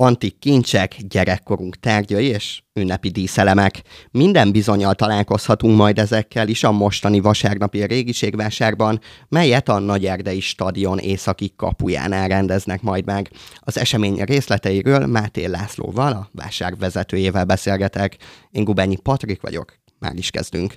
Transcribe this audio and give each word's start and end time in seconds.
antik 0.00 0.38
kincsek, 0.38 0.96
gyerekkorunk 1.08 1.76
tárgyai 1.76 2.26
és 2.26 2.62
ünnepi 2.72 3.08
díszelemek. 3.08 3.82
Minden 4.10 4.52
bizonyal 4.52 4.94
találkozhatunk 4.94 5.76
majd 5.76 5.98
ezekkel 5.98 6.48
is 6.48 6.64
a 6.64 6.72
mostani 6.72 7.20
vasárnapi 7.20 7.86
régiségvásárban, 7.86 9.00
melyet 9.28 9.68
a 9.68 9.78
Nagyerdei 9.78 10.40
Stadion 10.40 10.98
északi 10.98 11.52
kapujánál 11.56 12.28
rendeznek 12.28 12.82
majd 12.82 13.04
meg. 13.04 13.30
Az 13.58 13.78
esemény 13.78 14.22
részleteiről 14.22 15.06
Máté 15.06 15.46
Lászlóval, 15.46 16.12
a 16.12 16.28
vásár 16.32 16.76
vezetőjével 16.76 17.44
beszélgetek. 17.44 18.16
Én 18.50 18.64
Gubenyi 18.64 18.96
Patrik 18.96 19.40
vagyok, 19.40 19.74
már 19.98 20.14
is 20.14 20.30
kezdünk. 20.30 20.74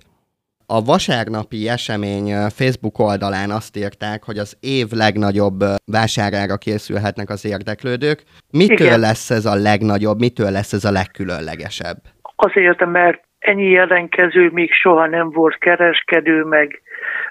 A 0.67 0.81
vasárnapi 0.81 1.69
esemény 1.69 2.29
Facebook 2.49 2.99
oldalán 2.99 3.49
azt 3.49 3.77
írták, 3.77 4.23
hogy 4.23 4.37
az 4.37 4.57
év 4.61 4.87
legnagyobb 4.91 5.59
vásárára 5.85 6.57
készülhetnek 6.57 7.29
az 7.29 7.45
érdeklődők. 7.45 8.23
Mitől 8.51 8.87
Igen. 8.87 8.99
lesz 8.99 9.29
ez 9.29 9.45
a 9.45 9.55
legnagyobb, 9.55 10.19
mitől 10.19 10.51
lesz 10.51 10.73
ez 10.73 10.85
a 10.85 10.91
legkülönlegesebb? 10.91 11.97
Azért, 12.35 12.85
mert 12.85 13.21
ennyi 13.39 13.69
jelenkező 13.69 14.49
még 14.51 14.71
soha 14.71 15.07
nem 15.07 15.29
volt 15.29 15.57
kereskedő, 15.57 16.43
meg 16.43 16.81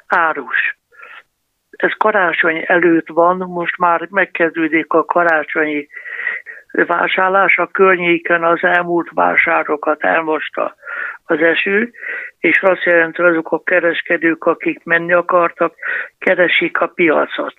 árus. 0.06 0.78
Ez 1.70 1.92
karácsony 1.98 2.64
előtt 2.66 3.08
van, 3.08 3.36
most 3.36 3.78
már 3.78 4.06
megkezdődik 4.10 4.92
a 4.92 5.04
karácsonyi 5.04 5.88
vásárlás, 6.72 7.58
a 7.58 7.66
környéken 7.66 8.44
az 8.44 8.62
elmúlt 8.62 9.08
vásárokat 9.14 10.02
elmosta 10.02 10.74
az 11.24 11.40
eső, 11.40 11.92
és 12.42 12.62
azt 12.62 12.82
jelenti, 12.82 13.22
azok 13.22 13.52
a 13.52 13.62
kereskedők, 13.62 14.44
akik 14.44 14.84
menni 14.84 15.12
akartak, 15.12 15.74
keresik 16.18 16.80
a 16.80 16.86
piacot. 16.86 17.54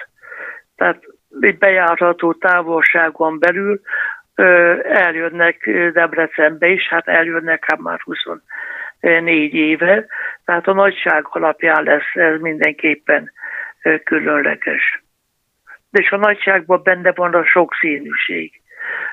Tehát 0.75 1.03
egy 1.39 1.57
bejárható 1.57 2.33
távolságon 2.33 3.39
belül 3.39 3.81
eljönnek 4.83 5.69
Debrecenbe 5.93 6.67
is, 6.67 6.87
hát 6.87 7.07
eljönnek 7.07 7.63
hát 7.67 7.79
már 7.79 7.99
24 8.01 9.53
éve, 9.53 10.05
tehát 10.45 10.67
a 10.67 10.73
nagyság 10.73 11.25
alapján 11.29 11.83
lesz 11.83 12.13
ez 12.13 12.39
mindenképpen 12.39 13.31
különleges. 14.03 15.03
De 15.89 15.99
és 15.99 16.11
a 16.11 16.17
nagyságban 16.17 16.81
benne 16.83 17.11
van 17.11 17.33
a 17.33 17.45
sokszínűség. 17.45 18.61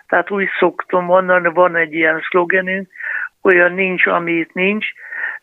Tehát 0.07 0.31
úgy 0.31 0.49
szoktam 0.59 1.05
mondani, 1.05 1.49
van 1.53 1.77
egy 1.77 1.95
ilyen 1.95 2.21
szlogenünk, 2.29 2.89
olyan 3.43 3.73
nincs, 3.73 4.07
amit 4.07 4.55
nincs, 4.55 4.87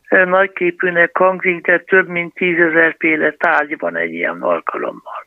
nagyképűnek 0.09 1.17
hangzik, 1.17 1.65
de 1.65 1.79
több 1.79 2.07
mint 2.07 2.33
tízezer 2.33 2.95
tárgy 3.37 3.79
van 3.79 3.95
egy 3.95 4.13
ilyen 4.13 4.41
alkalommal. 4.41 5.25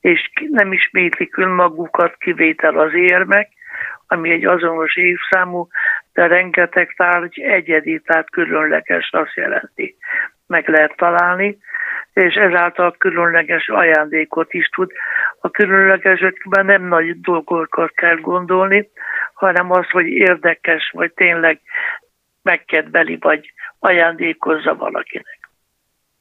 És 0.00 0.30
nem 0.50 0.72
ismétlik 0.72 1.36
önmagukat, 1.36 2.16
kivétel 2.18 2.78
az 2.78 2.94
érmek, 2.94 3.48
ami 4.06 4.30
egy 4.30 4.44
azonos 4.44 4.96
évszámú, 4.96 5.68
de 6.12 6.26
rengeteg 6.26 6.94
tárgy 6.96 7.40
egyedi, 7.40 8.00
tehát 8.00 8.30
különleges, 8.30 9.10
azt 9.12 9.34
jelenti. 9.34 9.96
Meg 10.46 10.68
lehet 10.68 10.96
találni, 10.96 11.58
és 12.12 12.34
ezáltal 12.34 12.94
különleges 12.98 13.68
ajándékot 13.68 14.52
is 14.54 14.68
tud. 14.68 14.90
A 15.40 15.50
különlegesekben 15.50 16.66
nem 16.66 16.82
nagy 16.82 17.20
dolgokat 17.20 17.92
kell 17.94 18.16
gondolni, 18.16 18.90
hanem 19.34 19.70
az, 19.70 19.90
hogy 19.90 20.06
érdekes, 20.06 20.90
vagy 20.94 21.12
tényleg 21.12 21.60
megkedveli, 22.42 23.16
vagy 23.20 23.52
ajándékozza 23.78 24.74
valakinek. 24.74 25.38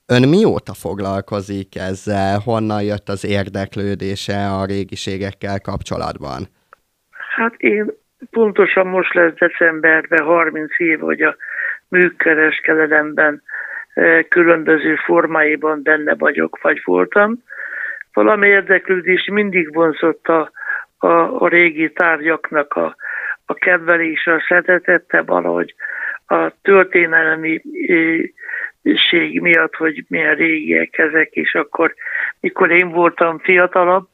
Ön 0.07 0.29
mióta 0.29 0.73
foglalkozik 0.73 1.75
ezzel? 1.75 2.39
Honnan 2.39 2.83
jött 2.83 3.07
az 3.09 3.25
érdeklődése 3.25 4.47
a 4.59 4.65
régiségekkel 4.65 5.59
kapcsolatban? 5.59 6.47
Hát 7.35 7.53
én 7.57 7.91
pontosan 8.31 8.87
most 8.87 9.13
lesz 9.13 9.33
decemberben 9.33 10.23
30 10.23 10.79
év, 10.79 10.99
hogy 10.99 11.21
a 11.21 11.35
műkereskedelemben 11.87 13.41
e, 13.93 14.23
különböző 14.23 14.95
formáiban 14.95 15.83
benne 15.83 16.15
vagyok, 16.15 16.61
vagy 16.61 16.81
voltam. 16.83 17.43
Valami 18.13 18.47
érdeklődés 18.47 19.29
mindig 19.31 19.73
vonzott 19.73 20.27
a, 20.27 20.51
a, 20.97 21.41
a 21.43 21.47
régi 21.47 21.91
tárgyaknak 21.91 22.73
a, 22.73 22.95
a 23.45 23.53
kedvelése, 23.53 24.33
a 24.33 24.45
szeretette 24.47 25.21
valahogy 25.21 25.75
a 26.29 26.51
történelmi 26.61 27.61
ség 28.95 29.41
miatt, 29.41 29.75
hogy 29.75 30.05
milyen 30.07 30.35
régiek 30.35 30.97
ezek, 30.97 31.29
és 31.31 31.55
akkor, 31.55 31.93
mikor 32.39 32.71
én 32.71 32.89
voltam 32.89 33.39
fiatalabb, 33.39 34.07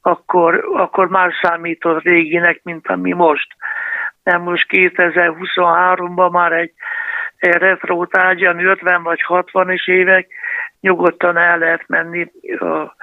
akkor, 0.00 0.68
akkor 0.72 1.08
már 1.08 1.32
számított 1.42 2.02
réginek, 2.02 2.60
mint 2.62 2.88
ami 2.88 3.12
most. 3.12 3.46
Nem 4.22 4.42
most 4.42 4.66
2023-ban 4.70 6.30
már 6.30 6.52
egy, 6.52 6.72
egy 7.36 7.52
retro 7.52 8.06
tárgy, 8.06 8.44
ami 8.44 8.64
50 8.64 9.02
vagy 9.02 9.20
60-es 9.28 9.90
évek, 9.90 10.28
nyugodtan 10.80 11.36
el 11.36 11.58
lehet 11.58 11.84
menni 11.86 12.30
a, 12.58 12.96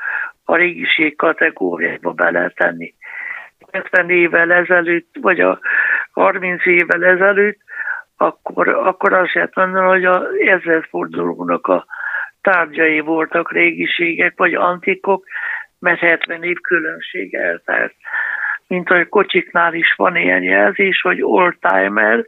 a 0.46 0.56
régiség 0.56 1.16
kategóriába 1.16 2.12
beletenni. 2.12 2.94
50 3.72 4.10
évvel 4.10 4.52
ezelőtt, 4.52 5.16
vagy 5.22 5.40
a 5.40 5.60
30 6.12 6.66
évvel 6.66 7.06
ezelőtt 7.06 7.60
akkor, 8.22 8.68
akkor 8.68 9.14
azt 9.14 9.34
lehet 9.34 9.56
mondani, 9.56 9.86
hogy 9.86 10.06
a 10.06 10.24
ezredfordulónak 10.46 11.68
a 11.68 11.86
tárgyai 12.42 13.00
voltak 13.00 13.52
régiségek, 13.52 14.34
vagy 14.38 14.54
antikok, 14.54 15.26
mert 15.80 16.00
70 16.00 16.44
év 16.44 16.58
különbség 16.60 17.34
eltárt. 17.34 17.94
Mint 18.68 18.90
a 18.90 19.08
kocsiknál 19.10 19.74
is 19.74 19.94
van 19.96 20.16
ilyen 20.16 20.44
jelzés, 20.44 21.02
hogy 21.02 21.22
old-timer, 21.22 22.26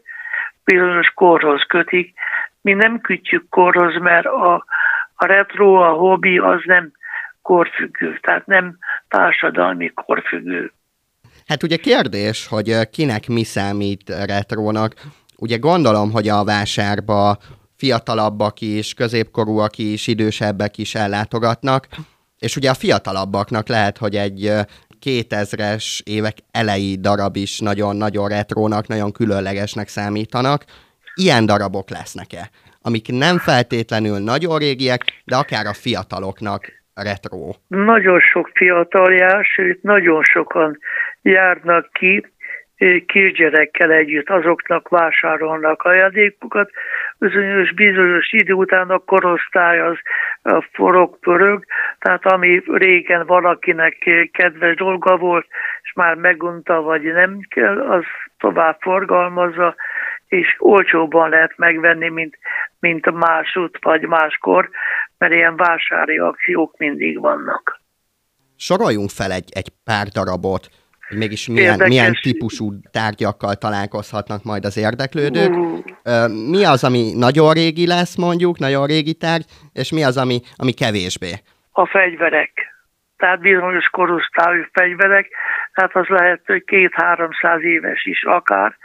bizonyos 0.64 1.10
korhoz 1.10 1.64
kötik. 1.68 2.14
Mi 2.62 2.74
nem 2.74 3.00
kütjük 3.00 3.50
korhoz, 3.50 3.98
mert 4.00 4.26
a, 4.26 4.66
a 5.16 5.26
retro, 5.26 5.74
a 5.74 5.94
hobby 5.94 6.38
az 6.38 6.62
nem 6.66 6.92
korfüggő, 7.42 8.20
tehát 8.22 8.46
nem 8.46 8.78
társadalmi 9.08 9.92
korfüggő. 9.94 10.72
Hát 11.48 11.64
ugye 11.64 11.78
kérdés, 11.78 12.48
hogy 12.48 12.90
kinek 12.90 13.28
mi 13.28 13.44
számít 13.44 14.10
retrónak. 14.10 14.94
Ugye 15.42 15.58
gondolom, 15.58 16.12
hogy 16.12 16.28
a 16.28 16.44
vásárba 16.44 17.38
fiatalabbak 17.78 18.62
is, 18.62 18.94
középkorúak 18.94 19.78
is, 19.78 20.08
idősebbek 20.08 20.78
is 20.78 20.96
ellátogatnak, 20.96 21.88
és 22.40 22.56
ugye 22.56 22.70
a 22.70 22.74
fiatalabbaknak 22.74 23.68
lehet, 23.68 23.98
hogy 23.98 24.16
egy 24.16 24.52
2000-es 25.06 26.00
évek 26.04 26.38
elejé 26.52 26.96
darab 26.96 27.36
is 27.36 27.60
nagyon-nagyon 27.60 28.28
retrónak, 28.28 28.88
nagyon 28.88 29.12
különlegesnek 29.12 29.88
számítanak. 29.88 30.64
Ilyen 31.16 31.46
darabok 31.46 31.90
lesznek-e? 31.90 32.50
Amik 32.82 33.08
nem 33.08 33.38
feltétlenül 33.38 34.20
nagyon 34.20 34.58
régiek, 34.58 35.04
de 35.26 35.36
akár 35.36 35.66
a 35.66 35.74
fiataloknak 35.74 36.66
retro. 36.94 37.52
Nagyon 37.68 38.20
sok 38.20 38.50
fiatal 38.54 39.14
jár, 39.14 39.46
sőt 39.56 39.84
nagyon 39.84 40.24
sokan 40.24 40.78
járnak 41.22 41.92
ki, 41.94 42.26
kisgyerekkel 43.06 43.92
együtt 43.92 44.30
azoknak 44.30 44.90
vásárolnak 44.90 45.82
ajándékokat, 45.82 46.72
bizonyos 47.18 47.74
bizonyos 47.74 48.32
idő 48.32 48.54
után 48.54 48.90
a 48.90 48.98
korosztály 48.98 49.80
az 49.80 49.98
forog, 50.72 51.20
pörög, 51.20 51.66
tehát 52.00 52.26
ami 52.26 52.62
régen 52.66 53.26
valakinek 53.26 53.98
kedves 54.32 54.76
dolga 54.76 55.18
volt, 55.18 55.46
és 55.84 55.94
már 55.94 56.16
megunta, 56.16 56.82
vagy 56.82 57.02
nem 57.02 57.40
kell, 57.50 57.82
az 57.82 58.04
tovább 58.38 58.78
forgalmazza, 58.80 59.76
és 60.28 60.56
olcsóbban 60.60 61.30
lehet 61.30 61.54
megvenni, 61.58 62.10
mint, 62.10 62.38
mint 62.80 63.12
másút 63.12 63.78
vagy 63.82 64.02
máskor, 64.02 64.70
mert 65.18 65.34
ilyen 65.34 65.56
vásári 65.56 66.18
akciók 66.18 66.78
mindig 66.78 67.20
vannak. 67.20 67.82
Soroljunk 68.58 69.10
fel 69.10 69.32
egy, 69.32 69.50
egy 69.52 69.70
pár 69.84 70.08
darabot, 70.08 70.70
mégis 71.18 71.48
milyen, 71.48 71.80
milyen 71.88 72.14
típusú 72.22 72.72
tárgyakkal 72.92 73.56
találkozhatnak 73.56 74.44
majd 74.44 74.66
az 74.66 74.78
érdeklődők. 74.78 75.54
Mi 76.50 76.66
az, 76.66 76.84
ami 76.84 77.12
nagyon 77.16 77.54
régi 77.54 77.88
lesz 77.88 78.16
mondjuk, 78.18 78.60
nagyon 78.60 78.86
régi 78.88 79.14
tárgy, 79.14 79.46
és 79.74 79.92
mi 79.92 80.04
az, 80.04 80.18
ami, 80.18 80.40
ami 80.56 80.72
kevésbé? 80.72 81.32
A 81.72 81.86
fegyverek. 81.86 82.52
Tehát 83.18 83.40
bizonyos 83.40 83.86
korosztályú 83.86 84.64
fegyverek, 84.74 85.28
tehát 85.74 85.96
az 85.96 86.08
lehet, 86.08 86.42
hogy 86.46 86.64
két-háromszáz 86.64 87.64
éves 87.64 88.06
is 88.06 88.24
akár. 88.24 88.78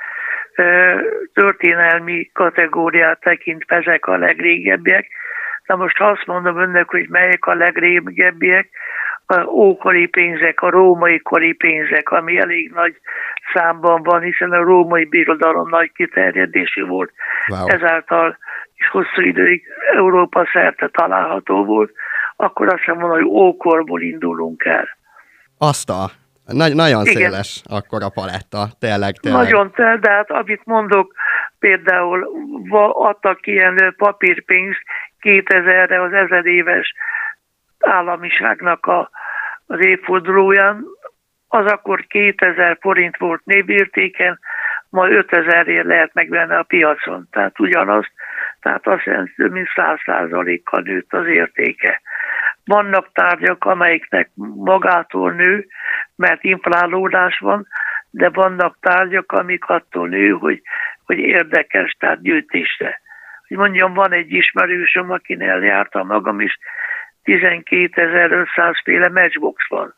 Történelmi 1.34 2.30
kategóriát 2.32 3.20
tekintve 3.20 3.76
ezek 3.76 4.06
a 4.06 4.16
legrégebbiek. 4.16 5.06
Na 5.66 5.76
most 5.76 5.96
ha 5.96 6.06
azt 6.06 6.26
mondom 6.26 6.58
önnek, 6.58 6.88
hogy 6.88 7.08
melyek 7.08 7.46
a 7.46 7.54
legrégebbiek, 7.54 8.68
a 9.26 9.44
ókori 9.44 10.06
pénzek, 10.06 10.60
a 10.62 10.70
római 10.70 11.18
kori 11.18 11.52
pénzek, 11.52 12.10
ami 12.10 12.38
elég 12.38 12.72
nagy 12.74 13.00
számban 13.52 14.02
van, 14.02 14.20
hiszen 14.20 14.52
a 14.52 14.62
római 14.62 15.04
birodalom 15.04 15.68
nagy 15.68 15.92
kiterjedésű 15.92 16.84
volt. 16.84 17.12
Wow. 17.46 17.68
Ezáltal 17.68 18.38
is 18.76 18.88
hosszú 18.88 19.20
időig 19.20 19.62
Európa 19.94 20.48
szerte 20.52 20.88
található 20.88 21.64
volt, 21.64 21.92
akkor 22.36 22.72
azt 22.72 22.82
sem 22.82 22.98
mondom, 22.98 23.18
hogy 23.18 23.28
ókorból 23.28 24.02
indulunk 24.02 24.64
el. 24.64 24.88
Azt 25.58 25.90
a 25.90 26.10
Nagy, 26.46 26.74
nagyon 26.74 27.04
Igen. 27.04 27.14
széles 27.14 27.62
akkor 27.64 28.02
a 28.02 28.08
paletta, 28.08 28.68
tényleg, 28.78 29.14
tényleg. 29.16 29.42
Nagyon, 29.42 29.72
de 30.00 30.10
hát 30.10 30.30
amit 30.30 30.60
mondok, 30.64 31.14
például 31.58 32.28
adtak 32.92 33.46
ilyen 33.46 33.94
papírpénzt 33.96 34.82
2000-re 35.20 36.02
az 36.02 36.12
ezedéves 36.12 36.94
államiságnak 37.80 38.86
a, 38.86 39.10
az 39.66 39.84
évfordulóján, 39.84 40.84
az 41.48 41.66
akkor 41.66 42.06
2000 42.06 42.78
forint 42.80 43.16
volt 43.16 43.44
névértéken, 43.44 44.38
ma 44.90 45.06
5000-ért 45.08 45.84
lehet 45.84 46.14
megvenni 46.14 46.54
a 46.54 46.62
piacon. 46.62 47.28
Tehát 47.30 47.60
ugyanazt, 47.60 48.12
tehát 48.60 48.86
azt 48.86 49.04
jelenti, 49.04 49.42
hogy 49.42 49.50
mint 49.50 49.68
100%-kal 49.74 50.80
nőtt 50.80 51.12
az 51.12 51.26
értéke. 51.26 52.00
Vannak 52.64 53.12
tárgyak, 53.12 53.64
amelyiknek 53.64 54.30
magától 54.54 55.32
nő, 55.32 55.66
mert 56.16 56.44
inflálódás 56.44 57.38
van, 57.38 57.66
de 58.10 58.28
vannak 58.28 58.76
tárgyak, 58.80 59.32
amik 59.32 59.64
attól 59.64 60.08
nő, 60.08 60.30
hogy, 60.30 60.62
hogy 61.04 61.18
érdekes, 61.18 61.96
tehát 61.98 62.22
gyűjtésre. 62.22 63.00
Hogy 63.48 63.56
mondjam, 63.56 63.94
van 63.94 64.12
egy 64.12 64.32
ismerősöm, 64.32 65.10
akinél 65.10 65.62
jártam 65.62 66.06
magam 66.06 66.40
is, 66.40 66.58
12.500 67.26 68.80
féle 68.84 69.08
matchbox 69.08 69.68
van, 69.68 69.94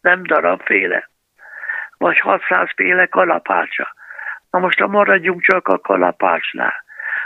nem 0.00 0.22
darabféle, 0.22 1.08
vagy 1.98 2.18
600 2.18 2.68
féle 2.76 3.06
kalapácsa. 3.06 3.94
Na 4.50 4.58
most 4.58 4.80
a 4.80 4.86
maradjunk 4.86 5.42
csak 5.42 5.68
a 5.68 5.78
kalapácsnál. 5.78 6.84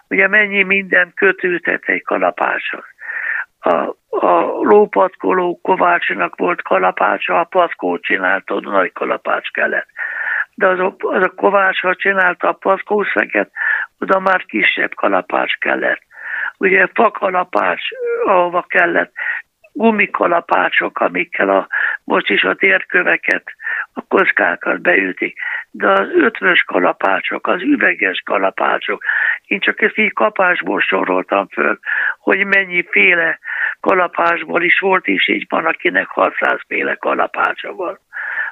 Ugye 0.08 0.28
mennyi 0.28 0.62
minden 0.62 1.12
kötőtet 1.14 1.82
egy 1.84 2.02
kalapácshoz 2.02 2.84
a, 3.58 3.96
a 4.08 4.30
lópatkoló 4.62 5.60
Kovácsnak 5.62 6.36
volt 6.36 6.62
kalapácsa, 6.62 7.40
a 7.40 7.44
patkót 7.44 8.02
csinálta, 8.02 8.60
nagy 8.60 8.92
kalapács 8.92 9.50
kellett. 9.50 9.88
De 10.54 10.66
az 10.66 10.78
a, 10.78 10.94
az 10.98 11.22
a 11.22 11.32
Kovács, 11.36 11.80
ha 11.80 11.94
csinálta 11.94 12.48
a 12.48 12.52
patkószeket, 12.52 13.50
oda 13.98 14.18
már 14.18 14.44
kisebb 14.44 14.94
kalapács 14.94 15.58
kellett. 15.58 16.00
Ugye 16.58 16.88
fakalapács, 16.94 17.82
ahova 18.24 18.62
kellett, 18.62 19.12
gumikalapácsok, 19.72 21.00
amikkel 21.00 21.48
a, 21.48 21.68
most 22.04 22.30
is 22.30 22.42
a 22.42 22.54
térköveket, 22.54 23.42
a 23.92 24.00
kockákat 24.08 24.80
beütik. 24.80 25.38
De 25.70 25.90
az 25.90 26.08
ötvös 26.14 26.62
kalapácsok, 26.62 27.46
az 27.46 27.62
üveges 27.62 28.22
kalapácsok, 28.24 29.04
én 29.46 29.60
csak 29.60 29.82
ezt 29.82 29.98
így 29.98 30.12
kapásból 30.12 30.80
soroltam 30.80 31.48
föl, 31.48 31.78
hogy 32.18 32.46
mennyiféle 32.46 33.38
kalapásból 33.80 34.62
is 34.62 34.78
volt, 34.78 35.06
és 35.06 35.28
így 35.28 35.46
van, 35.48 35.64
akinek 35.64 36.06
600 36.06 36.60
féle 36.66 36.94
kalapácsa 36.94 37.74
van. 37.74 37.98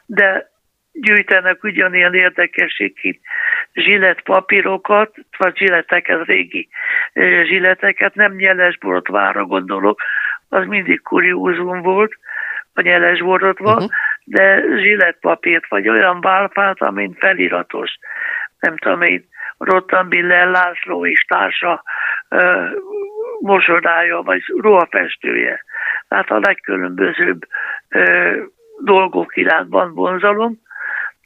De 0.07 0.51
gyűjtenek 0.93 1.63
ugyanilyen 1.63 2.15
érdekességként 2.15 3.21
zsillet 3.77 4.21
papírokat, 4.21 5.15
vagy 5.39 5.57
zsilleteket, 5.57 6.27
régi 6.27 6.69
zsilleteket, 7.45 8.15
nem 8.15 8.35
nyelesborot 8.35 9.09
vára 9.09 9.45
gondolok, 9.45 10.01
az 10.49 10.67
mindig 10.67 11.03
kuriózum 11.03 11.83
volt, 11.83 12.13
a 12.75 12.81
nyelesborotva, 12.81 13.73
uh-huh. 13.73 13.91
de 14.25 14.63
zsilletpapírt, 14.77 15.69
vagy 15.69 15.89
olyan 15.89 16.21
válfát, 16.21 16.83
amint 16.83 17.19
feliratos, 17.19 17.99
nem 18.61 18.77
tudom 18.77 19.03
én, 19.03 19.25
Rottenbiller 19.59 20.47
László 20.47 21.07
és 21.07 21.25
társa 21.29 21.83
ö, 22.29 22.65
mosodája, 23.41 24.23
vagy 24.23 24.43
ruhafestője. 24.61 25.65
Tehát 26.09 26.31
a 26.31 26.39
legkülönbözőbb 26.39 27.41
ö, 27.89 28.37
dolgok 28.81 29.37
iránt 29.37 29.69
van 29.71 29.95
vonzalom. 29.95 30.65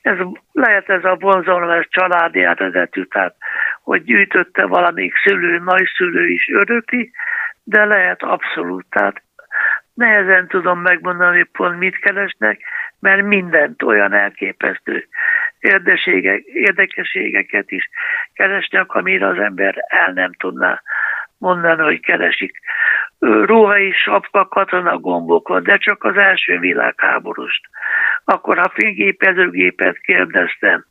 Ez, 0.02 0.16
lehet 0.52 0.88
ez 0.88 1.04
a 1.04 1.16
vonzalom, 1.20 1.70
ez 1.70 1.84
családi 1.88 2.44
eredetű, 2.44 3.02
tehát 3.04 3.34
hogy 3.82 4.04
gyűjtötte 4.04 4.66
valamelyik 4.66 5.16
szülő, 5.16 5.58
nagyszülő 5.58 6.28
is 6.28 6.48
örökli, 6.48 7.10
de 7.64 7.84
lehet 7.84 8.22
abszolút. 8.22 8.86
Tehát 8.90 9.22
nehezen 9.94 10.48
tudom 10.48 10.80
megmondani, 10.80 11.36
hogy 11.36 11.48
pont 11.52 11.78
mit 11.78 11.98
keresnek, 11.98 12.60
mert 13.00 13.22
mindent 13.22 13.82
olyan 13.82 14.12
elképesztő 14.12 15.08
érdekességeket 16.52 17.70
is 17.70 17.90
keresnek, 18.32 18.92
amire 18.92 19.26
az 19.26 19.38
ember 19.38 19.74
el 19.88 20.12
nem 20.12 20.32
tudná 20.32 20.82
mondani, 21.38 21.82
hogy 21.82 22.00
keresik. 22.00 22.60
Ruhai 23.18 23.92
sapka 23.92 24.48
katona 24.48 24.98
gombokat, 24.98 25.62
de 25.62 25.76
csak 25.76 26.04
az 26.04 26.16
első 26.16 26.58
világháborúst. 26.58 27.62
Akkor 28.30 28.58
a 28.58 28.72
fénygépezőgépet 28.74 29.98
kérdeztem, 29.98 30.84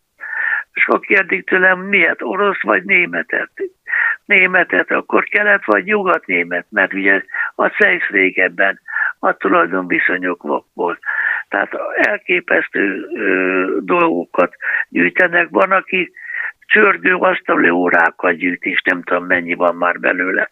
és 0.73 0.87
akkor 0.87 0.99
kérdik 0.99 1.45
tőlem, 1.45 1.79
miért, 1.79 2.21
orosz 2.21 2.61
vagy 2.61 2.83
németet? 2.83 3.51
Németet, 4.25 4.91
akkor 4.91 5.23
kelet 5.23 5.65
vagy 5.65 5.83
nyugat-német, 5.83 6.65
mert 6.69 6.93
ugye 6.93 7.23
a 7.55 7.67
CEISZ 7.67 8.07
régebben 8.09 8.79
a 9.19 9.37
tulajdonviszonyok 9.37 10.65
volt. 10.73 10.99
Tehát 11.49 11.71
elképesztő 11.95 13.07
ö, 13.15 13.77
dolgokat 13.81 14.55
gyűjtenek. 14.89 15.47
Van, 15.49 15.71
aki 15.71 16.11
csörgő 16.65 17.13
asztali 17.13 17.69
órákat 17.69 18.35
gyűjt, 18.35 18.63
és 18.63 18.81
nem 18.81 19.03
tudom 19.03 19.25
mennyi 19.25 19.53
van 19.53 19.75
már 19.75 19.99
belőle. 19.99 20.49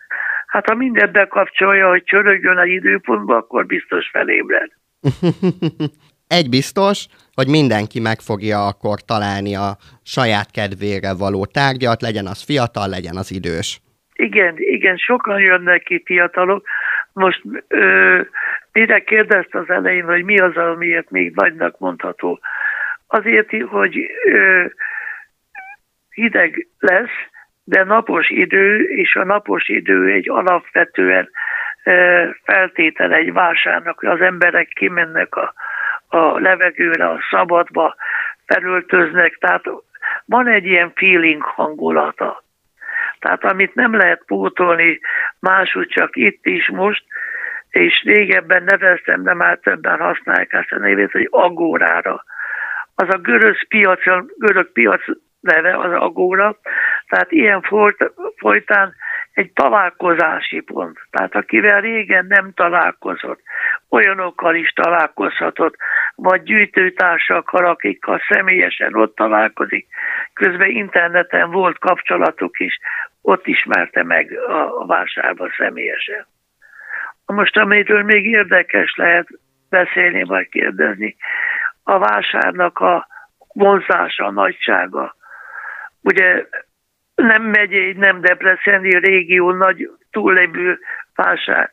Hát 0.47 0.67
ha 0.69 0.75
mindent 0.75 1.11
bekapcsolja, 1.11 1.89
hogy 1.89 2.03
csörögjön 2.03 2.57
egy 2.57 2.69
időpontba, 2.71 3.35
akkor 3.35 3.65
biztos 3.65 4.09
felébred. 4.09 4.71
egy 6.27 6.49
biztos, 6.49 7.07
hogy 7.33 7.47
mindenki 7.47 7.99
meg 7.99 8.19
fogja 8.19 8.67
akkor 8.67 8.97
találni 9.01 9.55
a 9.55 9.69
saját 10.03 10.51
kedvére 10.51 11.11
való 11.13 11.45
tárgyat, 11.45 12.01
legyen 12.01 12.25
az 12.25 12.43
fiatal, 12.45 12.89
legyen 12.89 13.15
az 13.15 13.31
idős. 13.31 13.79
Igen, 14.13 14.53
igen, 14.57 14.97
sokan 14.97 15.39
jönnek 15.39 15.83
ki 15.83 16.01
fiatalok. 16.05 16.67
Most 17.13 17.41
ö, 17.67 18.21
mire 18.71 18.99
kérdezt 18.99 19.55
az 19.55 19.69
elején, 19.69 20.05
hogy 20.05 20.23
mi 20.23 20.39
az, 20.39 20.57
amiért 20.57 21.09
még 21.09 21.33
nagynak 21.35 21.79
mondható? 21.79 22.39
Azért, 23.07 23.49
hogy 23.69 23.97
ö, 24.25 24.65
hideg 26.09 26.67
lesz, 26.79 27.17
de 27.63 27.83
napos 27.83 28.29
idő, 28.29 28.83
és 28.83 29.15
a 29.15 29.23
napos 29.23 29.67
idő 29.67 30.11
egy 30.11 30.29
alapvetően 30.29 31.29
feltétel 32.43 33.13
egy 33.13 33.33
vásárnak, 33.33 33.99
hogy 33.99 34.09
az 34.09 34.21
emberek 34.21 34.67
kimennek 34.67 35.35
a, 35.35 35.53
a 36.07 36.39
levegőre, 36.39 37.09
a 37.09 37.19
szabadba, 37.29 37.95
felöltöznek, 38.45 39.37
tehát 39.39 39.63
van 40.25 40.47
egy 40.47 40.65
ilyen 40.65 40.91
feeling 40.95 41.41
hangulata. 41.41 42.43
Tehát 43.19 43.43
amit 43.43 43.75
nem 43.75 43.95
lehet 43.95 44.23
pótolni 44.25 44.99
máshogy 45.39 45.87
csak 45.87 46.15
itt 46.15 46.45
is 46.45 46.69
most, 46.69 47.03
és 47.69 48.03
régebben 48.03 48.63
neveztem, 48.63 49.23
de 49.23 49.33
már 49.33 49.57
többen 49.57 49.99
használják 49.99 50.53
ezt 50.53 50.71
a 50.71 50.79
névét, 50.79 51.11
hogy 51.11 51.27
agórára. 51.31 52.23
Az 52.95 53.07
a 53.09 53.17
görög 53.17 53.67
piac, 53.67 54.07
a 54.07 54.25
görög 54.37 54.71
piac 54.71 55.01
neve 55.39 55.77
az 55.77 55.91
agóra, 55.91 56.59
tehát 57.07 57.31
ilyen 57.31 57.61
folyt, 57.61 58.11
folytán 58.37 58.95
egy 59.37 59.51
találkozási 59.53 60.59
pont. 60.59 60.99
Tehát 61.11 61.35
akivel 61.35 61.81
régen 61.81 62.25
nem 62.25 62.51
találkozott, 62.53 63.39
olyanokkal 63.89 64.55
is 64.55 64.69
találkozhatott, 64.69 65.75
vagy 66.15 66.43
gyűjtőtársakkal, 66.43 67.65
akikkal 67.65 68.21
személyesen 68.29 68.95
ott 68.95 69.15
találkozik, 69.15 69.87
közben 70.33 70.69
interneten 70.69 71.51
volt 71.51 71.79
kapcsolatuk 71.79 72.59
is, 72.59 72.79
ott 73.21 73.47
ismerte 73.47 74.03
meg 74.03 74.31
a, 74.47 74.81
a 74.81 74.85
vásárba 74.85 75.49
személyesen. 75.57 76.27
Most, 77.25 77.57
amiről 77.57 78.03
még 78.03 78.25
érdekes 78.25 78.95
lehet 78.95 79.27
beszélni 79.69 80.23
vagy 80.23 80.49
kérdezni, 80.49 81.15
a 81.83 81.99
vásárnak 81.99 82.79
a 82.79 83.07
vonzása, 83.53 84.25
a 84.25 84.31
nagysága. 84.31 85.15
Ugye 86.01 86.45
nem 87.17 87.43
megyei, 87.43 87.93
nem 87.93 88.21
Debreceni 88.21 88.97
régió 88.97 89.51
nagy 89.51 89.89
túllépő 90.11 90.79
vásár. 91.15 91.71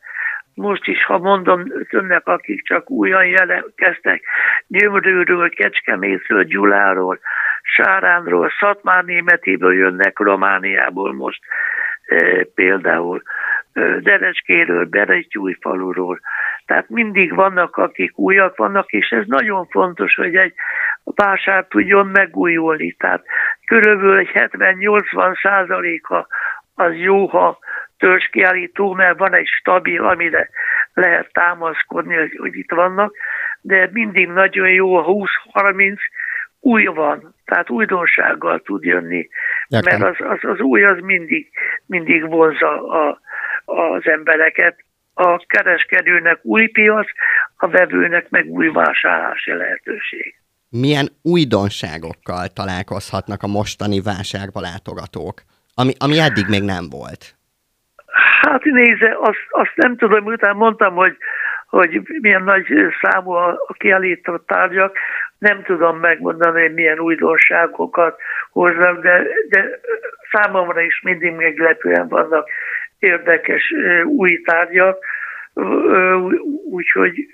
Most 0.53 0.87
is, 0.87 1.05
ha 1.05 1.17
mondom 1.17 1.63
önnek, 1.89 2.27
akik 2.27 2.65
csak 2.65 2.89
újan 2.89 3.25
jelentkeztek, 3.25 4.23
Gyömrőről, 4.67 5.49
Kecskemétről, 5.49 6.43
Gyuláról, 6.43 7.19
Sáránról, 7.61 8.51
Szatmár 8.59 9.03
Németéből 9.03 9.73
jönnek, 9.73 10.19
Romániából 10.19 11.13
most 11.13 11.39
e, 12.05 12.45
például, 12.55 13.21
Derecskéről, 13.99 14.85
Beretyújfaluról. 14.85 16.19
Tehát 16.65 16.89
mindig 16.89 17.33
vannak, 17.33 17.77
akik 17.77 18.17
újak 18.17 18.57
vannak, 18.57 18.91
és 18.91 19.09
ez 19.09 19.25
nagyon 19.25 19.65
fontos, 19.65 20.15
hogy 20.15 20.35
egy 20.35 20.53
vásár 21.03 21.65
tudjon 21.65 22.07
megújulni. 22.07 22.91
Tehát 22.91 23.23
körülbelül 23.65 24.17
egy 24.17 24.31
70-80 24.33 25.41
százaléka 25.41 26.27
az 26.75 26.95
jó, 26.95 27.25
ha 27.25 27.57
törzskiállító, 27.97 28.93
mert 28.93 29.17
van 29.17 29.33
egy 29.33 29.47
stabil, 29.47 30.05
amire 30.05 30.49
lehet 30.93 31.33
támaszkodni, 31.33 32.15
hogy, 32.15 32.37
hogy 32.37 32.55
itt 32.55 32.71
vannak, 32.71 33.13
de 33.61 33.89
mindig 33.91 34.27
nagyon 34.27 34.69
jó 34.69 34.95
a 34.95 35.05
20-30 35.53 35.97
új 36.59 36.85
van, 36.85 37.35
tehát 37.45 37.69
újdonsággal 37.69 38.59
tud 38.59 38.83
jönni, 38.83 39.29
Értem. 39.67 39.99
mert 39.99 40.19
az, 40.19 40.27
az, 40.27 40.49
az 40.49 40.59
új 40.59 40.83
az 40.83 40.97
mindig, 41.01 41.49
mindig 41.85 42.27
vonza 42.29 42.87
a, 42.87 43.19
az 43.65 44.07
embereket. 44.07 44.83
A 45.13 45.37
kereskedőnek 45.47 46.39
új 46.41 46.67
piac, 46.67 47.07
a 47.57 47.67
vevőnek 47.67 48.29
meg 48.29 48.45
új 48.45 48.67
vásárlási 48.67 49.51
lehetőség. 49.53 50.35
Milyen 50.69 51.07
újdonságokkal 51.21 52.47
találkozhatnak 52.47 53.43
a 53.43 53.47
mostani 53.47 54.01
vásárba 54.01 54.59
látogatók, 54.59 55.41
ami, 55.75 55.93
ami 55.99 56.19
eddig 56.19 56.47
még 56.49 56.63
nem 56.63 56.89
volt? 56.89 57.35
Hát 58.41 58.63
nézze, 58.63 59.17
azt, 59.19 59.47
azt 59.49 59.75
nem 59.75 59.97
tudom, 59.97 60.25
utána 60.25 60.53
mondtam, 60.53 60.95
hogy, 60.95 61.17
hogy 61.67 62.01
milyen 62.21 62.43
nagy 62.43 62.65
számú 63.01 63.31
a, 63.31 63.47
a 63.67 63.73
kiállított 63.73 64.47
tárgyak, 64.47 64.97
nem 65.37 65.63
tudom 65.63 65.97
megmondani, 65.99 66.61
hogy 66.61 66.73
milyen 66.73 66.99
újdonságokat 66.99 68.19
hoznak, 68.51 69.01
de, 69.01 69.23
de 69.49 69.79
számomra 70.31 70.81
is 70.81 71.01
mindig 71.01 71.31
meglepően 71.31 72.07
vannak 72.07 72.49
érdekes 73.05 73.73
új 74.05 74.41
tárgyak, 74.41 74.97
úgyhogy 76.69 77.25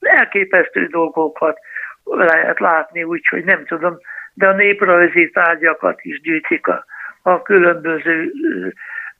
elképesztő 0.00 0.86
dolgokat 0.86 1.58
lehet 2.04 2.60
látni, 2.60 3.02
úgyhogy 3.02 3.44
nem 3.44 3.64
tudom, 3.64 3.98
de 4.34 4.46
a 4.46 4.54
néprajzi 4.54 5.30
tárgyakat 5.30 5.98
is 6.02 6.20
gyűjtik 6.20 6.66
a, 6.66 6.84
a 7.22 7.42
különböző 7.42 8.32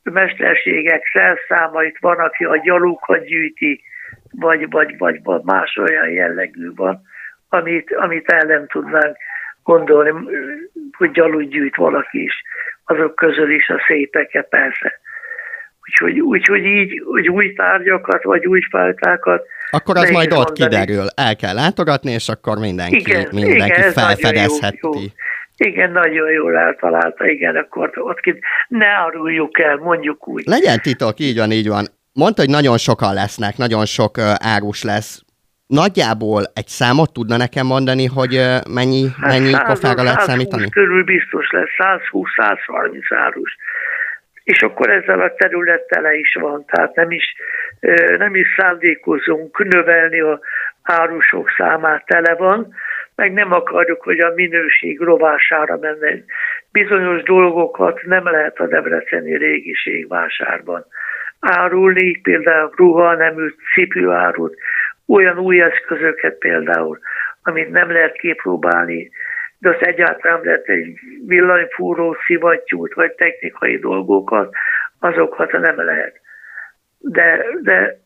mesterségek 0.03 1.03
szerszámait, 1.13 1.97
van, 1.99 2.17
aki 2.17 2.43
a 2.43 2.61
gyalukat 2.63 3.25
gyűjti, 3.25 3.83
vagy, 4.31 4.69
vagy, 4.69 4.97
vagy, 4.97 5.23
vagy 5.23 5.41
más 5.43 5.77
olyan 5.77 6.09
jellegű 6.09 6.73
van, 6.75 7.01
amit, 7.49 7.93
amit 7.93 8.31
el 8.31 8.45
nem 8.45 8.67
tudnánk 8.67 9.17
gondolni, 9.63 10.13
hogy 10.97 11.11
gyalut 11.11 11.49
gyűjt 11.49 11.75
valaki 11.75 12.23
is, 12.23 12.43
azok 12.85 13.15
közül 13.15 13.51
is 13.51 13.69
a 13.69 13.83
szépeket 13.87 14.49
persze. 14.49 14.99
Úgyhogy, 15.89 16.19
úgyhogy 16.19 16.63
így, 16.63 17.01
hogy 17.05 17.29
új 17.29 17.53
tárgyakat, 17.53 18.23
vagy 18.23 18.45
új 18.45 18.61
fajtákat. 18.69 19.45
Akkor 19.71 19.97
az 19.97 20.09
majd 20.09 20.31
ott 20.31 20.37
mondani. 20.37 20.69
kiderül, 20.69 21.05
el 21.15 21.35
kell 21.35 21.53
látogatni, 21.53 22.11
és 22.11 22.29
akkor 22.29 22.57
mindenki, 22.57 22.97
igen, 22.97 23.27
mindenki 23.31 23.79
igen, 23.79 23.91
felfedezheti. 23.91 24.77
Jó, 24.81 24.93
jó. 24.93 25.05
Igen, 25.57 25.91
nagyon 25.91 26.31
jól 26.31 26.57
eltalálta, 26.57 27.27
igen, 27.27 27.55
akkor 27.55 27.91
ott 27.95 28.19
ki, 28.19 28.39
ne 28.67 28.85
áruljuk 28.85 29.59
el, 29.59 29.75
mondjuk 29.75 30.27
úgy. 30.27 30.43
Legyen 30.45 30.79
titok, 30.81 31.19
így 31.19 31.37
van, 31.37 31.51
így 31.51 31.67
van. 31.67 31.85
Mondta, 32.13 32.41
hogy 32.41 32.51
nagyon 32.51 32.77
sokan 32.77 33.13
lesznek, 33.13 33.57
nagyon 33.57 33.85
sok 33.85 34.17
uh, 34.17 34.23
árus 34.37 34.83
lesz. 34.83 35.23
Nagyjából 35.67 36.43
egy 36.53 36.67
számot 36.67 37.13
tudna 37.13 37.37
nekem 37.37 37.65
mondani, 37.65 38.05
hogy 38.05 38.35
uh, 38.35 38.73
mennyi, 38.73 39.07
hát 39.21 39.31
mennyi 39.31 39.51
kofára 39.51 40.03
lehet 40.03 40.21
számítani? 40.21 40.69
körül 40.69 41.03
biztos 41.03 41.47
lesz, 41.51 41.69
120-130 41.77 43.15
árus. 43.15 43.57
És 44.49 44.61
akkor 44.61 44.89
ezzel 44.89 45.19
a 45.19 45.33
területtel 45.33 46.01
le 46.01 46.13
is 46.13 46.33
van, 46.39 46.65
tehát 46.65 46.95
nem 46.95 47.11
is, 47.11 47.35
nem 48.17 48.35
is 48.35 48.47
szándékozunk 48.57 49.63
növelni 49.63 50.19
a 50.19 50.39
árusok 50.83 51.49
számát, 51.57 52.05
tele 52.05 52.35
van, 52.35 52.73
meg 53.15 53.33
nem 53.33 53.51
akarjuk, 53.51 54.01
hogy 54.01 54.19
a 54.19 54.33
minőség 54.35 54.99
rovására 54.99 55.77
menne. 55.77 56.23
Bizonyos 56.71 57.23
dolgokat 57.23 58.01
nem 58.03 58.23
lehet 58.23 58.59
a 58.59 58.67
debreceni 58.67 59.37
régiségvásárban 59.37 60.85
árulni, 61.39 62.19
például 62.21 62.71
ruha 62.75 63.15
nemű 63.15 63.53
cipőárut, 63.73 64.55
olyan 65.07 65.37
új 65.37 65.61
eszközöket 65.61 66.37
például, 66.37 66.99
amit 67.43 67.69
nem 67.71 67.91
lehet 67.91 68.13
kipróbálni, 68.13 69.09
de 69.59 69.69
azt 69.69 69.81
egyáltalán 69.81 70.41
lehet 70.43 70.67
egy 70.67 70.99
villanyfúró, 71.25 72.17
szivattyút 72.25 72.93
vagy 72.93 73.11
technikai 73.11 73.77
dolgokat, 73.77 74.53
azokat 74.99 75.51
nem 75.51 75.75
lehet. 75.75 76.21
De, 76.97 77.45
de, 77.61 77.99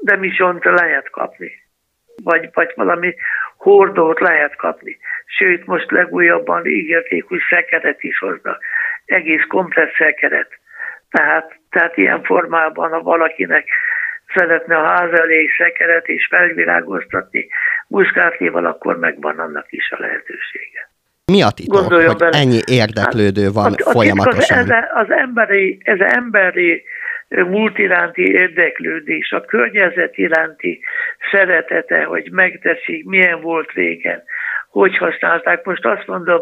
de 0.00 0.16
misont 0.16 0.64
lehet 0.64 1.10
kapni. 1.10 1.52
Vagy, 2.22 2.48
vagy 2.52 2.72
valami 2.74 3.14
hordót 3.56 4.20
lehet 4.20 4.56
kapni. 4.56 4.98
Sőt, 5.26 5.66
most 5.66 5.90
legújabban 5.90 6.66
ígérték, 6.66 7.24
hogy 7.24 7.40
szekeret 7.48 8.02
is 8.02 8.18
hoznak. 8.18 8.62
Egész 9.04 9.44
komplet 9.48 9.94
szekeret. 9.94 10.48
Tehát, 11.10 11.58
tehát 11.70 11.96
ilyen 11.96 12.22
formában, 12.22 12.90
ha 12.90 13.02
valakinek 13.02 13.68
szeretne 14.34 14.76
a 14.76 14.86
ház 14.86 15.12
elé 15.12 15.48
szekeret 15.58 16.08
és 16.08 16.26
felvilágoztatni 16.26 17.48
muszkátléval, 17.94 18.66
akkor 18.66 18.98
megvan 18.98 19.38
annak 19.38 19.66
is 19.70 19.90
a 19.90 20.00
lehetősége. 20.00 20.90
Mi 21.32 21.42
a 21.42 21.50
titok, 21.50 21.80
Gondoljon 21.80 22.08
hogy 22.08 22.18
bele. 22.18 22.38
ennyi 22.38 22.60
érdeklődő 22.66 23.50
van 23.52 23.72
a, 23.72 23.88
a 23.88 23.90
folyamatosan? 23.90 24.58
Az, 24.58 24.70
ez, 24.70 24.84
az 24.94 25.10
emberi, 25.10 25.78
ez 25.82 26.00
emberi 26.00 26.84
múlt 27.28 27.78
iránti 27.78 28.32
érdeklődés, 28.32 29.32
a 29.32 29.40
környezet 29.40 30.16
iránti 30.16 30.80
szeretete, 31.30 32.04
hogy 32.04 32.28
megteszik, 32.30 33.04
milyen 33.04 33.40
volt 33.40 33.72
régen, 33.72 34.22
hogy 34.68 34.96
használták. 34.96 35.64
Most 35.64 35.84
azt 35.84 36.06
mondom, 36.06 36.40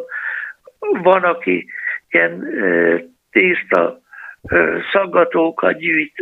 van, 1.02 1.23
aki 1.23 1.66
ilyen 2.09 2.44
tészta 3.30 4.00
szaggatókat 4.92 5.78
gyűjt, 5.78 6.14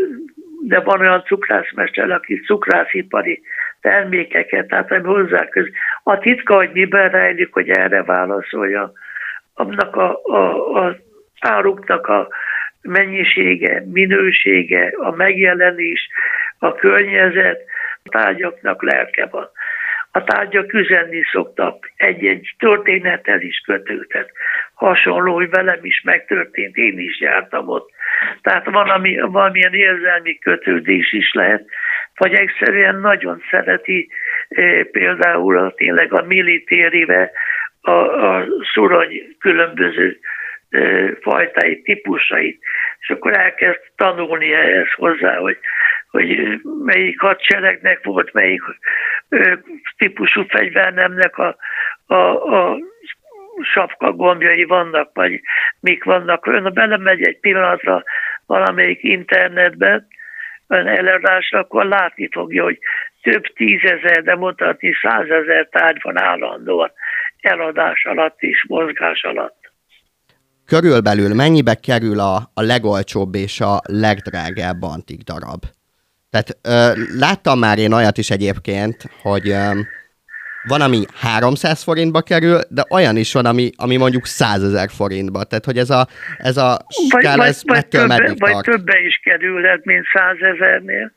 de 0.66 0.80
van 0.80 1.00
olyan 1.00 1.22
cukrászmester, 1.24 2.10
aki 2.10 2.40
cukrászipari 2.40 3.42
termékeket, 3.80 4.66
tehát 4.66 4.90
ami 4.92 5.02
hozzá 5.02 5.48
köz. 5.48 5.66
A 6.02 6.18
titka, 6.18 6.54
hogy 6.54 6.70
miben 6.72 7.10
rejlik, 7.10 7.52
hogy 7.52 7.68
erre 7.68 8.02
válaszolja, 8.02 8.92
annak 9.54 9.96
a, 9.96 10.20
a, 10.24 10.76
a 10.86 10.96
áruknak 11.40 12.06
a 12.06 12.28
mennyisége, 12.82 13.84
minősége, 13.92 14.92
a 14.96 15.10
megjelenés, 15.10 16.08
a 16.58 16.74
környezet, 16.74 17.60
a 18.02 18.08
tárgyaknak 18.08 18.82
lelke 18.82 19.26
van. 19.26 19.50
A 20.12 20.24
tárgyak 20.24 20.72
üzenni 20.72 21.22
szoktak 21.32 21.92
egy-egy 21.96 22.54
történettel 22.58 23.40
is 23.40 23.62
kötőtet. 23.66 24.30
Hasonló, 24.80 25.34
hogy 25.34 25.50
velem 25.50 25.78
is 25.82 26.02
megtörtént, 26.04 26.76
én 26.76 26.98
is 26.98 27.20
jártam 27.20 27.68
ott. 27.68 27.90
Tehát 28.42 28.70
van, 28.70 28.88
ami, 28.88 29.18
valamilyen 29.20 29.74
érzelmi 29.74 30.38
kötődés 30.38 31.12
is 31.12 31.32
lehet, 31.32 31.64
vagy 32.16 32.32
egyszerűen 32.32 32.96
nagyon 32.96 33.42
szereti 33.50 34.08
e, 34.48 34.84
például 34.84 35.58
a, 35.58 35.74
tényleg 35.74 36.12
a 36.12 36.22
militérive 36.22 37.30
a, 37.80 37.90
a 37.90 38.46
szurony 38.72 39.36
különböző 39.38 40.18
fajtai, 41.20 41.82
típusait, 41.82 42.62
és 43.00 43.10
akkor 43.10 43.38
elkezd 43.38 43.80
tanulni 43.96 44.52
ehhez 44.52 44.92
hozzá, 44.96 45.36
hogy, 45.36 45.58
hogy 46.10 46.60
melyik 46.84 47.20
hadseregnek 47.20 48.04
volt, 48.04 48.32
melyik 48.32 48.62
típusú 49.96 50.44
fegyvernemnek 50.48 51.38
a, 51.38 51.56
a, 52.06 52.14
a 52.54 52.78
sapka 53.62 54.12
gombjai 54.12 54.64
vannak, 54.64 55.10
vagy 55.14 55.40
mik 55.80 56.04
vannak. 56.04 56.46
Ön 56.46 56.72
belemegy 56.72 57.22
egy 57.22 57.40
pillanatra 57.40 58.02
valamelyik 58.46 59.02
internetbe, 59.02 60.06
ön 60.66 60.86
eladásra, 60.86 61.58
akkor 61.58 61.86
látni 61.86 62.28
fogja, 62.32 62.62
hogy 62.62 62.78
több 63.22 63.42
tízezer, 63.54 64.22
de 64.22 64.36
mondhatni 64.36 64.92
százezer 65.02 65.68
tárgy 65.70 65.98
van 66.02 66.18
állandóan 66.18 66.92
eladás 67.40 68.04
alatt 68.04 68.40
és 68.40 68.64
mozgás 68.68 69.22
alatt 69.22 69.60
körülbelül 70.70 71.34
mennyibe 71.34 71.74
kerül 71.74 72.20
a, 72.20 72.36
a 72.54 72.62
legolcsóbb 72.62 73.34
és 73.34 73.60
a 73.60 73.80
legdrágább 73.82 74.82
antik 74.82 75.20
darab? 75.22 75.62
Tehát 76.30 76.58
ö, 76.62 77.02
láttam 77.18 77.58
már 77.58 77.78
én 77.78 77.92
olyat 77.92 78.18
is 78.18 78.30
egyébként, 78.30 78.96
hogy 79.22 79.48
ö, 79.48 79.80
van, 80.68 80.80
ami 80.80 81.04
300 81.20 81.82
forintba 81.82 82.20
kerül, 82.20 82.58
de 82.68 82.82
olyan 82.90 83.16
is 83.16 83.32
van, 83.32 83.46
ami, 83.46 83.70
ami 83.76 83.96
mondjuk 83.96 84.26
100 84.26 84.62
ezer 84.62 84.88
forintba. 84.96 85.44
Tehát, 85.44 85.64
hogy 85.64 85.78
ez 85.78 85.90
a, 85.90 86.06
ez 86.36 86.56
a 86.56 86.78
skál, 86.88 87.36
vagy, 87.36 87.46
ez 87.46 87.62
vagy, 87.66 87.86
többe, 87.86 88.32
vagy 88.38 88.60
többe 88.60 89.00
is 89.00 89.20
kerülhet, 89.24 89.84
mint 89.84 90.04
100 90.12 90.36
ezernél. 90.40 91.12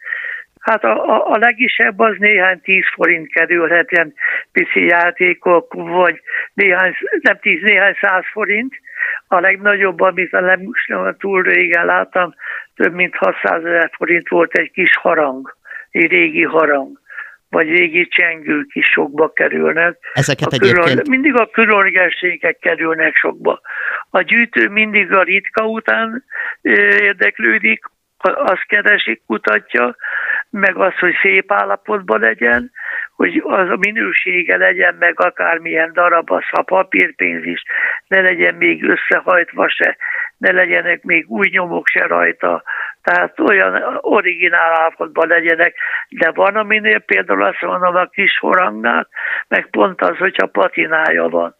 Hát 0.59 0.83
a, 0.83 1.09
a, 1.09 1.31
a 1.31 1.37
legisebb 1.37 1.99
az 1.99 2.15
néhány 2.17 2.61
10 2.61 2.83
forint 2.93 3.31
kerülhet, 3.31 3.91
ilyen 3.91 4.13
pici 4.51 4.85
játékok, 4.85 5.73
vagy 5.73 6.21
néhány, 6.53 6.93
nem 7.21 7.37
10, 7.41 7.61
néhány 7.61 7.97
100 8.01 8.23
forint, 8.31 8.73
a 9.27 9.39
legnagyobb, 9.39 9.99
amit 9.99 10.33
a 10.33 10.39
nem 10.39 10.59
túl 11.19 11.41
régen 11.41 11.85
láttam, 11.85 12.33
több 12.75 12.93
mint 12.93 13.15
600 13.15 13.65
ezer 13.65 13.91
forint 13.97 14.29
volt 14.29 14.53
egy 14.53 14.71
kis 14.71 14.97
harang, 14.97 15.55
egy 15.91 16.11
régi 16.11 16.43
harang 16.43 17.01
vagy 17.53 17.67
régi 17.67 18.07
csengők 18.07 18.75
is 18.75 18.85
sokba 18.85 19.33
kerülnek. 19.33 19.97
Ezeket 20.13 20.51
a 20.51 20.57
külön, 20.57 20.81
egyébként... 20.81 21.07
Mindig 21.07 21.35
a 21.35 21.49
különlegességek 21.49 22.57
kerülnek 22.59 23.15
sokba. 23.15 23.61
A 24.09 24.21
gyűjtő 24.21 24.69
mindig 24.69 25.11
a 25.11 25.23
ritka 25.23 25.65
után 25.65 26.23
érdeklődik, 26.61 27.85
azt 28.31 28.65
keresik, 28.67 29.21
kutatja, 29.25 29.95
meg 30.49 30.77
az, 30.77 30.93
hogy 30.99 31.13
szép 31.21 31.51
állapotban 31.51 32.19
legyen, 32.19 32.71
hogy 33.15 33.41
az 33.45 33.69
a 33.69 33.77
minősége 33.79 34.57
legyen 34.57 34.95
meg 34.99 35.19
akármilyen 35.19 35.93
darab, 35.93 36.31
az 36.31 36.43
a 36.51 36.61
papírpénz 36.61 37.45
is, 37.45 37.63
ne 38.07 38.21
legyen 38.21 38.55
még 38.55 38.83
összehajtva 38.83 39.69
se, 39.69 39.97
ne 40.37 40.51
legyenek 40.51 41.03
még 41.03 41.25
új 41.29 41.49
nyomok 41.51 41.87
se 41.87 42.05
rajta, 42.05 42.63
tehát 43.03 43.39
olyan 43.39 43.97
originál 44.01 44.73
állapotban 44.73 45.27
legyenek, 45.27 45.75
de 46.09 46.31
van, 46.31 46.55
aminél 46.55 46.99
például 46.99 47.43
azt 47.43 47.61
mondom 47.61 47.95
a 47.95 48.05
kis 48.05 48.37
horangnál, 48.39 49.07
meg 49.47 49.69
pont 49.69 50.01
az, 50.01 50.17
hogyha 50.17 50.47
patinája 50.47 51.27
van. 51.29 51.55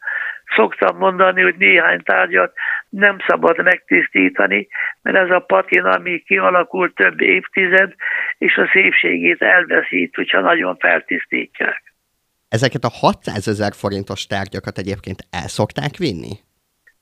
Szoktam 0.56 0.98
mondani, 0.98 1.42
hogy 1.42 1.56
néhány 1.58 2.04
tárgyat 2.04 2.54
nem 2.90 3.18
szabad 3.28 3.64
megtisztítani, 3.64 4.68
mert 5.02 5.18
ez 5.18 5.30
a 5.30 5.40
patina, 5.40 5.90
ami 5.90 6.20
kialakult 6.20 6.96
több 6.96 7.22
évtized, 7.22 7.94
és 8.38 8.56
a 8.58 8.70
szépségét 8.74 9.42
elveszít, 9.42 10.16
hogyha 10.16 10.40
nagyon 10.40 10.78
feltisztítják. 10.78 11.94
Ezeket 12.50 12.84
a 12.84 12.90
600 12.90 13.48
ezer 13.48 13.74
forintos 13.74 14.28
tárgyakat 14.28 14.78
egyébként 14.78 15.20
el 15.32 15.48
szokták 15.48 15.98
vinni? 15.98 16.34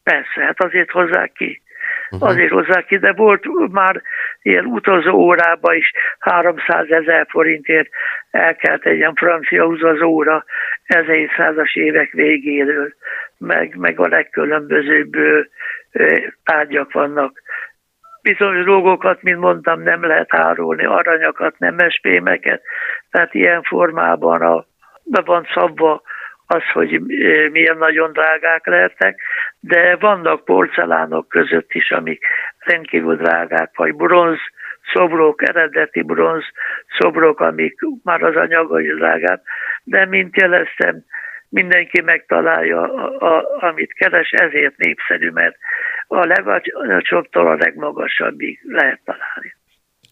Persze, 0.04 0.42
hát 0.46 0.64
azért 0.64 0.92
hozzák 0.92 1.32
ki. 1.32 1.62
Uh-huh. 2.12 2.30
Azért 2.30 2.52
hozzák 2.52 2.86
ki, 2.86 2.98
de 2.98 3.14
volt 3.14 3.46
már 3.72 4.02
ilyen 4.42 4.66
utazó 4.66 5.14
órába 5.14 5.74
is 5.74 5.92
300 6.20 6.90
ezer 6.90 7.26
forintért 7.30 7.90
elkelt 8.32 8.86
egy 8.86 8.98
ilyen 8.98 9.14
francia 9.14 9.66
utazóra 9.66 10.46
1700-as 10.88 11.76
évek 11.76 12.12
végéről, 12.12 12.94
meg, 13.38 13.76
meg 13.76 14.00
a 14.00 14.08
legkülönbözőbb 14.08 15.12
tárgyak 16.44 16.92
vannak. 16.92 17.42
Bizonyos 18.22 18.66
dolgokat, 18.66 19.22
mint 19.22 19.40
mondtam, 19.40 19.82
nem 19.82 20.06
lehet 20.06 20.34
árulni, 20.36 20.86
aranyakat, 20.86 21.60
nemespémeket, 21.60 22.62
tehát 23.12 23.34
ilyen 23.34 23.62
formában 23.62 24.42
a, 24.42 24.66
be 25.04 25.22
van 25.26 25.48
szabva 25.54 26.02
az, 26.54 26.64
hogy 26.74 27.02
milyen 27.52 27.78
nagyon 27.78 28.12
drágák 28.12 28.66
lehetnek, 28.66 29.22
de 29.60 29.96
vannak 29.96 30.46
porcelánok 30.46 31.28
között 31.28 31.72
is, 31.72 31.92
amik 31.92 32.24
rendkívül 32.60 33.16
drágák, 33.16 33.72
vagy 33.76 33.96
bronz 33.96 34.40
szobrok, 34.94 35.50
eredeti 35.50 36.02
bronz 36.02 36.44
szobrok, 37.00 37.40
amik 37.40 37.80
már 38.04 38.24
az 38.24 38.36
anyaga 38.36 38.80
is 38.80 38.94
drágák, 38.94 39.42
de 39.84 40.06
mint 40.06 40.36
jeleztem, 40.36 41.04
mindenki 41.50 42.02
megtalálja, 42.02 42.82
a, 42.82 43.36
a, 43.36 43.46
amit 43.60 43.94
keres, 43.94 44.30
ezért 44.32 44.78
népszerű, 44.78 45.30
mert 45.30 45.56
a 46.08 46.26
legalacsonyabbtól 46.26 47.48
a 47.48 47.56
legmagasabbig 47.56 48.60
lehet 48.64 49.02
találni. 49.06 49.56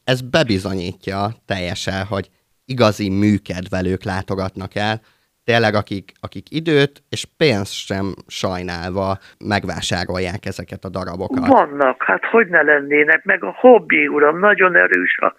Ez 0.03 0.22
bebizonyítja 0.22 1.27
teljesen, 1.46 2.05
hogy 2.05 2.27
igazi 2.65 3.10
műkedvelők 3.10 4.03
látogatnak 4.03 4.75
el, 4.75 5.01
tényleg 5.43 5.74
akik, 5.74 6.12
akik 6.22 6.51
időt 6.51 7.03
és 7.10 7.25
pénzt 7.38 7.74
sem 7.74 8.05
sajnálva 8.27 9.17
megvásárolják 9.46 10.46
ezeket 10.46 10.84
a 10.84 10.89
darabokat. 10.89 11.48
Vannak, 11.48 12.03
hát 12.03 12.25
hogy 12.25 12.48
ne 12.48 12.62
lennének, 12.62 13.24
meg 13.24 13.43
a 13.43 13.55
hobbi, 13.58 14.08
uram, 14.08 14.39
nagyon 14.39 14.75
erős 14.75 15.17
a, 15.17 15.36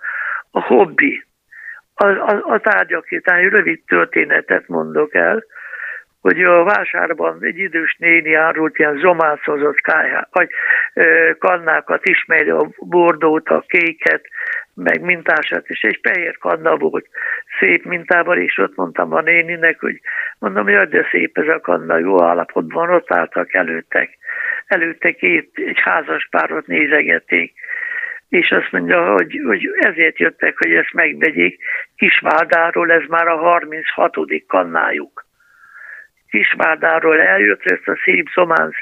a 0.51 0.61
hobbi. 0.61 1.25
A, 1.95 2.07
a, 2.07 2.43
a 2.45 2.61
tárgyakítán 2.61 3.49
rövid 3.49 3.83
történetet 3.87 4.69
mondok 4.69 5.15
el, 5.15 5.45
hogy 6.21 6.43
a 6.43 6.65
vásárban 6.65 7.39
egy 7.41 7.59
idős 7.59 7.97
néni 7.99 8.35
árult 8.35 8.79
ilyen 8.79 8.99
zomászozott 8.99 9.81
káját, 9.81 10.29
vagy 10.33 10.49
ö, 10.95 11.31
kannákat, 11.39 12.05
ismeri 12.05 12.51
a 12.51 12.69
bordót, 12.79 13.49
a 13.49 13.65
kéket, 13.67 14.23
meg 14.75 15.01
mintását, 15.01 15.67
és 15.67 15.81
egy 15.81 16.01
fehér 16.03 16.39
kanna 16.39 16.77
volt 16.77 17.07
szép 17.61 17.85
mintával, 17.85 18.39
és 18.39 18.59
ott 18.59 18.77
mondtam 18.77 19.13
a 19.13 19.21
néninek, 19.21 19.81
hogy 19.81 20.01
mondom, 20.39 20.65
hogy 20.65 20.89
de 20.89 21.07
szép 21.11 21.39
ez 21.39 21.49
a 21.49 21.61
kanna, 21.61 21.99
jó 21.99 22.23
állapotban, 22.23 22.91
ott 22.91 23.13
álltak 23.13 23.55
előttek. 23.55 24.19
Előtte 24.67 25.13
két, 25.13 25.51
egy 25.55 25.81
házas 25.81 26.29
párot 26.31 26.67
nézegették, 26.67 27.53
és 28.29 28.51
azt 28.51 28.73
mondja, 28.73 29.13
hogy, 29.13 29.41
hogy 29.47 29.69
ezért 29.79 30.19
jöttek, 30.19 30.59
hogy 30.59 30.73
ezt 30.73 30.93
megvegyék. 30.93 31.63
Kisvárdáról 31.97 32.93
ez 32.93 33.03
már 33.09 33.27
a 33.27 33.37
36. 33.37 34.17
kannájuk. 34.47 35.27
Kisvárdáról 36.29 37.21
eljött, 37.21 37.65
ezt 37.65 37.89
a 37.89 37.99
szép 38.05 38.29
szománsz 38.35 38.77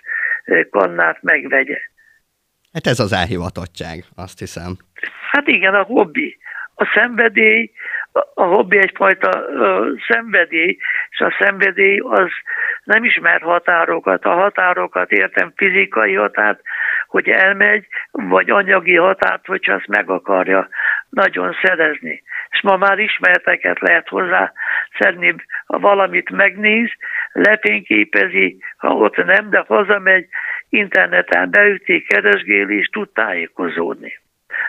eh, 0.45 0.65
kannát 0.71 1.23
megvegye. 1.23 1.79
Hát 2.73 2.87
ez 2.87 2.99
az 2.99 3.13
elhivatottság, 3.13 4.05
azt 4.17 4.39
hiszem. 4.39 4.77
Hát 5.31 5.49
igen, 5.49 5.75
a 5.75 5.83
hobbi. 5.83 6.39
A 6.75 6.91
szenvedély, 6.95 7.71
a 8.35 8.43
hobbi 8.43 8.79
egyfajta 8.79 9.45
szenvedély, 10.09 10.79
és 11.11 11.21
a 11.21 11.37
szenvedély 11.39 11.99
az 11.99 12.31
nem 12.85 13.05
ismer 13.05 13.41
határokat. 13.41 14.25
A 14.25 14.35
határokat 14.35 15.13
értem 15.13 15.53
fizikai 15.57 16.15
határt, 16.15 16.61
hogy 17.07 17.29
elmegy, 17.29 17.87
vagy 18.11 18.51
anyagi 18.51 18.97
határt, 18.97 19.47
hogyha 19.47 19.75
azt 19.75 19.87
meg 19.87 20.11
akarja 20.11 20.69
nagyon 21.11 21.57
szerezni. 21.63 22.23
És 22.51 22.63
ma 22.63 22.77
már 22.77 22.99
ismerteket 22.99 23.81
lehet 23.81 24.09
hozzá 24.09 24.53
szedni, 24.99 25.35
ha 25.67 25.79
valamit 25.79 26.31
megnéz, 26.31 26.91
lefényképezi, 27.33 28.59
ha 28.77 28.89
ott 28.89 29.17
nem, 29.17 29.51
de 29.51 29.65
hazamegy, 29.67 30.29
interneten 30.69 31.51
beüti, 31.51 32.03
keresgél, 32.03 32.69
és 32.69 32.87
tud 32.87 33.09
tájékozódni. 33.09 34.19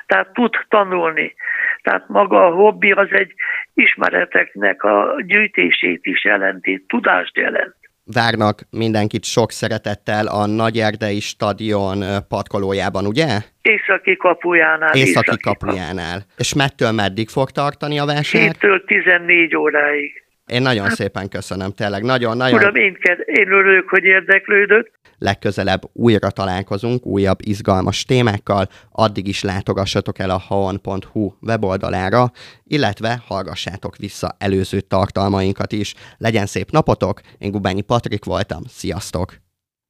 Tehát 0.10 0.34
tud 0.34 0.54
tanulni. 0.70 1.34
Tehát 1.82 2.08
maga 2.08 2.46
a 2.46 2.52
hobbi 2.52 2.92
az 2.92 3.08
egy 3.12 3.34
ismereteknek 3.74 4.84
a 4.84 5.16
gyűjtését 5.26 6.00
is 6.02 6.24
jelenti, 6.24 6.86
tudást 6.88 7.38
jelent. 7.38 7.76
Várnak 8.14 8.60
mindenkit 8.70 9.24
sok 9.24 9.52
szeretettel 9.52 10.28
a 10.28 10.46
Nagyerdei 10.46 11.20
stadion 11.20 12.04
parkolójában, 12.30 13.06
ugye? 13.06 13.28
Északi 13.62 14.18
kapujánál. 14.18 14.94
Északi, 14.94 15.10
északi 15.10 15.38
kapujánál. 15.42 16.20
És 16.38 16.54
mettől 16.54 16.92
meddig 16.92 17.30
fog 17.30 17.50
tartani 17.50 18.00
a 18.00 18.06
verseny? 18.06 18.52
7-től 18.52 18.86
14 18.86 19.56
óráig. 19.56 20.24
Én 20.48 20.62
nagyon 20.62 20.86
hát, 20.86 20.94
szépen 20.94 21.30
köszönöm, 21.30 21.72
tényleg. 21.72 22.04
Nagyon, 22.04 22.38
nagyon... 22.38 22.60
Uram, 22.60 22.76
én, 22.76 22.98
én 23.26 23.52
örülök, 23.52 23.90
hogy 23.90 24.04
érdeklődött. 24.04 24.99
Legközelebb 25.20 25.90
újra 25.94 26.30
találkozunk 26.30 27.06
újabb 27.06 27.40
izgalmas 27.42 28.04
témákkal, 28.04 28.70
addig 28.92 29.28
is 29.28 29.42
látogassatok 29.42 30.20
el 30.20 30.30
a 30.30 30.38
haon.hu 30.38 31.34
weboldalára, 31.42 32.32
illetve 32.64 33.24
hallgassátok 33.28 33.98
vissza 33.98 34.36
előző 34.38 34.80
tartalmainkat 34.82 35.72
is. 35.72 35.94
Legyen 36.18 36.46
szép 36.46 36.72
napotok, 36.72 37.22
én 37.38 37.52
Gubányi 37.52 37.82
Patrik 37.82 38.26
voltam, 38.26 38.64
sziasztok! 38.68 39.49